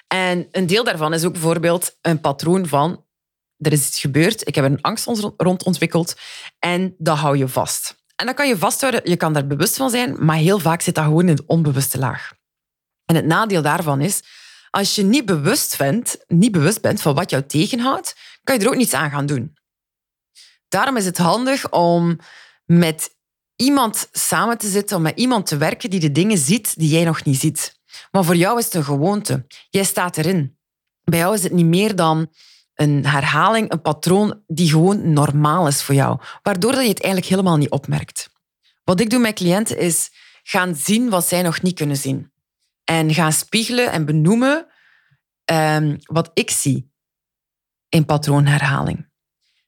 En 0.08 0.48
een 0.52 0.68
deel 0.68 0.84
daarvan 0.84 1.14
is 1.14 1.26
ook 1.26 1.32
bijvoorbeeld 1.32 1.98
een 2.02 2.22
patroon 2.22 2.68
van 2.68 3.06
er 3.62 3.72
is 3.72 3.88
iets 3.88 4.00
gebeurd, 4.00 4.48
ik 4.48 4.56
heb 4.56 4.66
een 4.66 4.82
angst 4.82 5.06
rond 5.38 5.64
ontwikkeld 5.64 6.16
en 6.60 6.96
dat 6.98 7.18
hou 7.18 7.38
je 7.38 7.48
vast. 7.48 8.00
En 8.16 8.26
dat 8.26 8.36
kan 8.36 8.48
je 8.48 8.58
vasthouden, 8.58 9.02
je 9.04 9.16
kan 9.16 9.34
daar 9.34 9.48
bewust 9.48 9.78
van 9.78 9.90
zijn, 9.90 10.26
maar 10.26 10.38
heel 10.38 10.60
vaak 10.60 10.82
zit 10.82 10.96
dat 10.96 11.04
gewoon 11.04 11.28
in 11.28 11.36
de 11.36 11.44
onbewuste 11.46 11.98
laag. 12.00 12.32
En 13.06 13.16
het 13.16 13.26
nadeel 13.26 13.62
daarvan 13.62 14.02
is, 14.02 14.22
als 14.70 14.96
je 14.96 15.04
niet 15.04 15.26
bewust 15.26 15.78
bent, 15.78 16.18
niet 16.28 16.52
bewust 16.52 16.82
bent 16.82 17.02
van 17.02 17.16
wat 17.16 17.30
jou 17.30 17.46
tegenhoudt, 17.46 18.16
kan 18.44 18.56
je 18.56 18.62
er 18.62 18.68
ook 18.68 18.76
niets 18.76 18.94
aan 18.94 19.10
gaan 19.10 19.26
doen. 19.26 19.58
Daarom 20.68 20.98
is 20.98 21.06
het 21.06 21.18
handig 21.18 21.72
om 21.72 22.20
met 22.66 23.16
iemand 23.56 24.10
samen 24.12 24.58
te 24.58 24.70
zitten, 24.70 24.98
om 24.98 25.04
met 25.04 25.20
iemand 25.20 25.46
te 25.46 25.58
werken 25.58 25.90
die 25.90 26.00
de 26.00 26.12
dingen 26.12 26.38
ziet 26.38 26.80
die 26.80 26.90
jij 26.90 27.04
nog 27.04 27.24
niet 27.24 27.40
ziet. 27.40 27.80
Maar 28.12 28.24
voor 28.24 28.36
jou 28.36 28.58
is 28.58 28.66
het 28.66 28.74
een 28.74 28.84
gewoonte. 28.84 29.46
Jij 29.70 29.84
staat 29.84 30.18
erin. 30.18 30.58
Bij 31.04 31.20
jou 31.20 31.34
is 31.34 31.44
het 31.44 31.52
niet 31.52 31.66
meer 31.66 31.96
dan 31.96 32.32
een 32.82 33.06
herhaling, 33.06 33.72
een 33.72 33.82
patroon 33.82 34.44
die 34.48 34.70
gewoon 34.70 35.14
normaal 35.14 35.68
is 35.68 35.84
voor 35.84 35.96
jou, 35.96 36.20
waardoor 36.42 36.72
dat 36.72 36.82
je 36.82 36.88
het 36.88 37.02
eigenlijk 37.02 37.32
helemaal 37.32 37.58
niet 37.58 37.70
opmerkt. 37.70 38.30
Wat 38.84 39.00
ik 39.00 39.10
doe 39.10 39.20
met 39.20 39.34
cliënten 39.34 39.78
is 39.78 40.12
gaan 40.44 40.76
zien 40.76 41.10
wat 41.10 41.28
zij 41.28 41.42
nog 41.42 41.62
niet 41.62 41.76
kunnen 41.76 41.98
zien. 41.98 42.32
En 42.84 43.14
gaan 43.14 43.32
spiegelen 43.32 43.92
en 43.92 44.06
benoemen 44.06 44.68
um, 45.46 45.98
wat 46.04 46.32
ik 46.34 46.50
zie 46.50 46.92
in 47.90 48.06
patroonherhaling. 48.06 49.10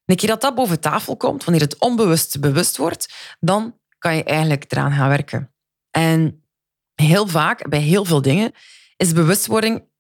een 0.05 0.15
keer 0.15 0.29
dat 0.29 0.41
dat 0.41 0.55
boven 0.55 0.79
tafel 0.79 1.17
komt, 1.17 1.43
wanneer 1.43 1.63
het 1.63 1.79
onbewust 1.79 2.39
bewust 2.39 2.77
wordt, 2.77 3.13
dan 3.39 3.79
kan 3.97 4.15
je 4.15 4.23
eigenlijk 4.23 4.71
eraan 4.71 4.91
gaan 4.91 5.09
werken. 5.09 5.53
En 5.91 6.45
heel 6.93 7.27
vaak, 7.27 7.69
bij 7.69 7.79
heel 7.79 8.05
veel 8.05 8.21
dingen, 8.21 8.51
is 8.97 9.13
bewustwording 9.13 9.91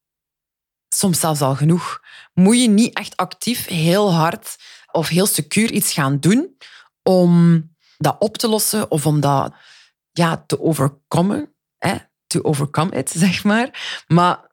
soms 0.95 1.19
zelfs 1.19 1.41
al 1.41 1.55
genoeg. 1.55 2.01
Moet 2.33 2.61
je 2.61 2.69
niet 2.69 2.97
echt 2.97 3.17
actief 3.17 3.65
heel 3.65 4.13
hard 4.13 4.55
of 4.91 5.07
heel 5.07 5.25
secuur 5.25 5.71
iets 5.71 5.93
gaan 5.93 6.19
doen 6.19 6.57
om 7.01 7.61
dat 7.97 8.15
op 8.19 8.37
te 8.37 8.47
lossen 8.47 8.91
of 8.91 9.05
om 9.05 9.19
dat 9.19 9.53
ja, 10.11 10.43
te 10.47 10.61
overkomen. 10.61 11.53
Hè? 11.77 11.95
To 12.27 12.41
overcome 12.41 12.91
it, 12.91 13.09
zeg 13.25 13.43
maar. 13.43 14.03
Maar 14.07 14.51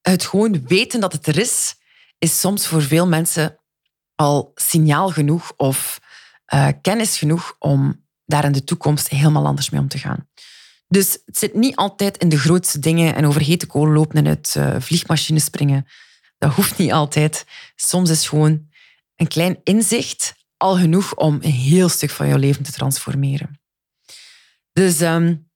het 0.00 0.24
gewoon 0.24 0.66
weten 0.66 1.00
dat 1.00 1.12
het 1.12 1.26
er 1.26 1.38
is, 1.38 1.74
is 2.18 2.40
soms 2.40 2.66
voor 2.66 2.82
veel 2.82 3.06
mensen 3.06 3.58
al 4.14 4.52
signaal 4.54 5.08
genoeg 5.08 5.52
of 5.56 6.00
uh, 6.54 6.68
kennis 6.80 7.18
genoeg 7.18 7.56
om 7.58 8.06
daar 8.24 8.44
in 8.44 8.52
de 8.52 8.64
toekomst 8.64 9.08
helemaal 9.08 9.46
anders 9.46 9.70
mee 9.70 9.80
om 9.80 9.88
te 9.88 9.98
gaan. 9.98 10.28
Dus 10.90 11.18
het 11.24 11.38
zit 11.38 11.54
niet 11.54 11.76
altijd 11.76 12.16
in 12.16 12.28
de 12.28 12.38
grootste 12.38 12.78
dingen 12.78 13.14
en 13.14 13.26
over 13.26 13.40
hete 13.40 13.66
kolen 13.66 13.92
lopen 13.92 14.16
en 14.16 14.26
uit 14.26 14.54
uh, 14.58 14.76
vliegmachines 14.78 15.44
springen. 15.44 15.86
Dat 16.38 16.54
hoeft 16.54 16.78
niet 16.78 16.92
altijd. 16.92 17.44
Soms 17.76 18.10
is 18.10 18.28
gewoon 18.28 18.68
een 19.16 19.28
klein 19.28 19.60
inzicht 19.64 20.34
al 20.56 20.76
genoeg 20.76 21.14
om 21.14 21.38
een 21.42 21.50
heel 21.50 21.88
stuk 21.88 22.10
van 22.10 22.28
jouw 22.28 22.38
leven 22.38 22.62
te 22.62 22.72
transformeren. 22.72 23.60
Dus 24.72 25.00
um, 25.00 25.50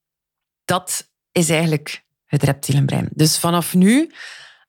dat 0.64 1.10
is 1.32 1.48
eigenlijk 1.48 2.04
het 2.24 2.42
reptielenbrein. 2.42 3.08
Dus 3.12 3.38
vanaf 3.38 3.74
nu, 3.74 4.12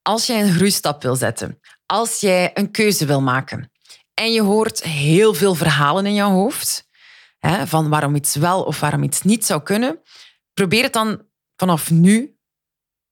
als 0.01 0.25
jij 0.25 0.41
een 0.41 0.53
groeistap 0.53 1.01
wil 1.01 1.15
zetten, 1.15 1.59
als 1.85 2.19
jij 2.19 2.51
een 2.53 2.71
keuze 2.71 3.05
wil 3.05 3.21
maken 3.21 3.71
en 4.13 4.31
je 4.31 4.41
hoort 4.41 4.83
heel 4.83 5.33
veel 5.33 5.55
verhalen 5.55 6.05
in 6.05 6.13
jouw 6.13 6.31
hoofd 6.31 6.87
hè, 7.39 7.67
van 7.67 7.89
waarom 7.89 8.15
iets 8.15 8.35
wel 8.35 8.63
of 8.63 8.79
waarom 8.79 9.03
iets 9.03 9.21
niet 9.21 9.45
zou 9.45 9.63
kunnen, 9.63 9.99
probeer 10.55 10.83
het 10.83 10.93
dan 10.93 11.21
vanaf 11.55 11.91
nu 11.91 12.35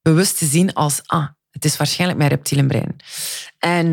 bewust 0.02 0.38
te 0.38 0.46
zien 0.46 0.74
als 0.74 1.02
ah, 1.06 1.28
het 1.52 1.66
is 1.66 1.78
waarschijnlijk 1.78 2.20
mijn 2.20 2.32
reptielenbrein. 2.32 2.96
En 3.60 3.88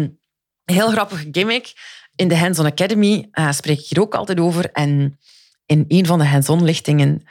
een 0.65 0.75
heel 0.75 0.91
grappige 0.91 1.29
gimmick. 1.33 1.73
In 2.17 2.29
de 2.29 2.37
Hands-on 2.37 2.67
Academy 2.67 3.29
uh, 3.33 3.53
spreek 3.53 3.79
ik 3.79 3.87
hier 3.87 4.01
ook 4.01 4.15
altijd 4.15 4.41
over. 4.41 4.71
En 4.73 5.19
in 5.67 5.85
een 5.89 6.07
van 6.07 6.19
de 6.19 6.25
hands-on 6.25 6.65
lichtingen 6.65 7.23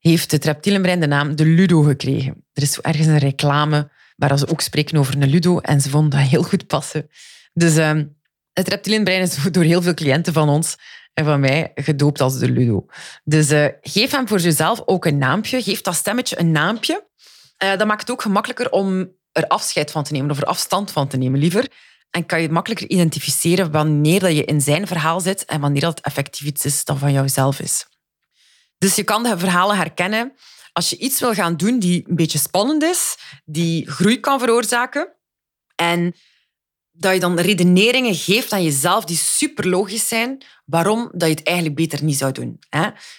heeft 0.00 0.30
het 0.30 0.44
reptielenbrein 0.44 1.00
de 1.00 1.06
naam 1.06 1.36
de 1.36 1.44
Ludo 1.44 1.82
gekregen. 1.82 2.44
Er 2.52 2.62
is 2.62 2.80
ergens 2.80 3.06
een 3.06 3.18
reclame 3.18 3.90
waar 4.16 4.38
ze 4.38 4.48
ook 4.48 4.60
spreken 4.60 4.98
over 4.98 5.14
een 5.14 5.28
Ludo 5.28 5.58
en 5.58 5.80
ze 5.80 5.90
vonden 5.90 6.20
dat 6.20 6.28
heel 6.28 6.42
goed 6.42 6.66
passen. 6.66 7.10
Dus 7.52 7.76
uh, 7.76 8.00
het 8.52 8.68
reptielenbrein 8.68 9.22
is 9.22 9.36
door 9.50 9.62
heel 9.62 9.82
veel 9.82 9.94
cliënten 9.94 10.32
van 10.32 10.48
ons 10.48 10.76
en 11.18 11.24
van 11.24 11.40
mij 11.40 11.72
gedoopt 11.74 12.20
als 12.20 12.38
de 12.38 12.50
Ludo. 12.50 12.86
Dus 13.24 13.50
uh, 13.50 13.66
geef 13.80 14.10
hem 14.10 14.28
voor 14.28 14.38
jezelf 14.38 14.82
ook 14.84 15.04
een 15.04 15.18
naampje. 15.18 15.62
Geef 15.62 15.80
dat 15.80 15.94
stemmetje 15.94 16.38
een 16.38 16.50
naampje. 16.50 17.06
Uh, 17.64 17.76
dat 17.76 17.86
maakt 17.86 18.00
het 18.00 18.10
ook 18.10 18.22
gemakkelijker 18.22 18.70
om 18.70 19.12
er 19.32 19.46
afscheid 19.46 19.90
van 19.90 20.04
te 20.04 20.12
nemen 20.12 20.30
of 20.30 20.38
er 20.38 20.44
afstand 20.44 20.90
van 20.90 21.08
te 21.08 21.16
nemen 21.16 21.40
liever. 21.40 21.70
En 22.10 22.26
kan 22.26 22.42
je 22.42 22.48
makkelijker 22.48 22.88
identificeren 22.88 23.70
wanneer 23.70 24.20
dat 24.20 24.36
je 24.36 24.44
in 24.44 24.60
zijn 24.60 24.86
verhaal 24.86 25.20
zit 25.20 25.44
en 25.44 25.60
wanneer 25.60 25.80
dat 25.80 26.00
effectief 26.00 26.46
iets 26.46 26.64
is 26.64 26.84
dat 26.84 26.98
van 26.98 27.12
jouzelf 27.12 27.60
is. 27.60 27.86
Dus 28.78 28.94
je 28.94 29.04
kan 29.04 29.22
de 29.22 29.38
verhalen 29.38 29.76
herkennen 29.76 30.32
als 30.72 30.90
je 30.90 30.98
iets 30.98 31.20
wil 31.20 31.34
gaan 31.34 31.56
doen 31.56 31.78
die 31.78 32.04
een 32.08 32.16
beetje 32.16 32.38
spannend 32.38 32.82
is, 32.82 33.16
die 33.44 33.90
groei 33.90 34.20
kan 34.20 34.38
veroorzaken 34.38 35.12
en 35.74 36.14
dat 36.98 37.14
je 37.14 37.20
dan 37.20 37.40
redeneringen 37.40 38.14
geeft 38.14 38.52
aan 38.52 38.62
jezelf 38.62 39.04
die 39.04 39.16
super 39.16 39.68
logisch 39.68 40.08
zijn 40.08 40.44
waarom 40.64 41.10
dat 41.12 41.28
je 41.28 41.34
het 41.34 41.46
eigenlijk 41.46 41.76
beter 41.76 42.04
niet 42.04 42.18
zou 42.18 42.32
doen. 42.32 42.58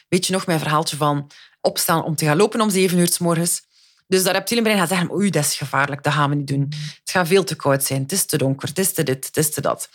Weet 0.10 0.26
je 0.26 0.34
nog 0.34 0.46
mijn 0.46 0.60
verhaaltje 0.60 0.98
van 0.98 1.32
opstaan 1.62 2.04
om 2.04 2.16
te 2.16 2.26
gaan 2.26 2.38
lopen 2.38 2.62
om 2.62 2.70
zeven 2.70 2.98
uur 2.98 3.08
s 3.08 3.18
morgens? 3.18 3.68
Dus 4.08 4.24
dat 4.24 4.34
reptielenbrein 4.34 4.80
gaat 4.80 4.90
zeggen, 4.90 5.12
oei, 5.12 5.30
dat 5.30 5.44
is 5.44 5.56
gevaarlijk, 5.56 6.04
dat 6.04 6.14
gaan 6.14 6.30
we 6.30 6.36
niet 6.36 6.48
doen. 6.48 6.74
Het 7.00 7.12
gaat 7.12 7.28
veel 7.28 7.44
te 7.44 7.56
koud 7.56 7.84
zijn, 7.84 8.02
het 8.02 8.12
is 8.12 8.26
te 8.26 8.38
donker, 8.38 8.68
het 8.68 8.78
is 8.78 8.94
te 8.94 9.04
dit, 9.04 9.26
het 9.26 9.38
is 9.38 9.54
te 9.54 9.62
dat. 9.62 9.90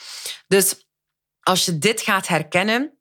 Dus 0.47 0.89
als 1.41 1.65
je 1.65 1.79
dit 1.79 2.01
gaat 2.01 2.29
herkennen 2.29 2.99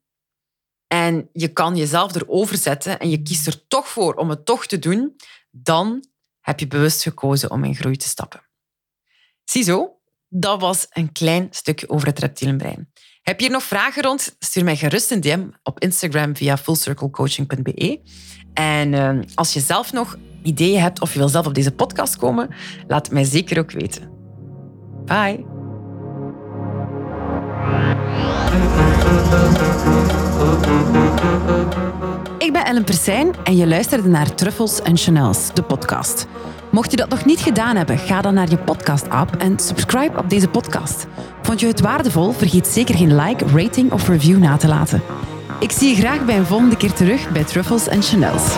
en 0.86 1.28
je 1.32 1.48
kan 1.48 1.76
jezelf 1.76 2.14
erover 2.14 2.56
zetten 2.56 2.98
en 2.98 3.10
je 3.10 3.22
kiest 3.22 3.46
er 3.46 3.66
toch 3.66 3.88
voor 3.88 4.14
om 4.14 4.30
het 4.30 4.44
toch 4.44 4.66
te 4.66 4.78
doen, 4.78 5.16
dan 5.50 6.04
heb 6.40 6.60
je 6.60 6.66
bewust 6.66 7.02
gekozen 7.02 7.50
om 7.50 7.64
in 7.64 7.74
groei 7.74 7.96
te 7.96 8.08
stappen. 8.08 8.48
Ziezo, 9.44 9.98
dat 10.36 10.60
was 10.60 10.86
een 10.90 11.12
klein 11.12 11.46
stukje 11.50 11.88
over 11.88 12.08
het 12.08 12.18
reptielenbrein. 12.18 12.88
Heb 13.22 13.40
je 13.40 13.46
hier 13.46 13.54
nog 13.54 13.62
vragen 13.62 14.02
rond? 14.02 14.36
Stuur 14.38 14.64
mij 14.64 14.76
gerust 14.76 15.10
een 15.10 15.20
DM 15.20 15.46
op 15.62 15.80
Instagram 15.80 16.36
via 16.36 16.56
fullcirclecoaching.be. 16.56 18.00
En 18.54 18.92
uh, 18.92 19.10
als 19.34 19.52
je 19.52 19.60
zelf 19.60 19.92
nog 19.92 20.18
ideeën 20.42 20.80
hebt 20.80 21.00
of 21.00 21.12
je 21.12 21.18
wil 21.18 21.28
zelf 21.28 21.46
op 21.46 21.54
deze 21.54 21.72
podcast 21.72 22.16
komen, 22.16 22.48
laat 22.86 23.04
het 23.04 23.14
mij 23.14 23.24
zeker 23.24 23.58
ook 23.58 23.70
weten. 23.70 24.10
Bye. 25.04 25.44
Ik 32.38 32.52
ben 32.52 32.64
Ellen 32.64 32.84
Persijn 32.84 33.34
en 33.44 33.56
je 33.56 33.66
luisterde 33.66 34.08
naar 34.08 34.34
Truffles 34.34 34.82
en 34.82 34.96
Chanels, 34.96 35.54
de 35.54 35.62
podcast. 35.62 36.26
Mocht 36.74 36.90
je 36.90 36.96
dat 36.96 37.08
nog 37.08 37.24
niet 37.24 37.40
gedaan 37.40 37.76
hebben, 37.76 37.98
ga 37.98 38.20
dan 38.20 38.34
naar 38.34 38.50
je 38.50 38.58
podcast-app 38.58 39.36
en 39.36 39.58
subscribe 39.58 40.18
op 40.18 40.30
deze 40.30 40.48
podcast. 40.48 41.06
Vond 41.42 41.60
je 41.60 41.66
het 41.66 41.80
waardevol? 41.80 42.32
Vergeet 42.32 42.66
zeker 42.66 42.94
geen 42.94 43.16
like, 43.16 43.44
rating 43.54 43.92
of 43.92 44.08
review 44.08 44.38
na 44.38 44.56
te 44.56 44.68
laten. 44.68 45.02
Ik 45.60 45.70
zie 45.70 45.88
je 45.88 45.94
graag 45.94 46.24
bij 46.24 46.36
een 46.36 46.46
volgende 46.46 46.76
keer 46.76 46.92
terug 46.92 47.30
bij 47.32 47.44
Truffles 47.44 47.88
en 47.88 48.02
Chanels. 48.02 48.56